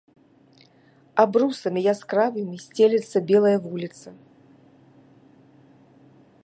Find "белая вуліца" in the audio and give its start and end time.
3.31-4.15